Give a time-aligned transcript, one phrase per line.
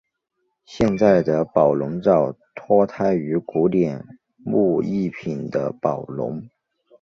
[0.65, 4.03] 现在的宝龙罩脱胎于古典
[4.43, 6.41] 木艺品的宝笼。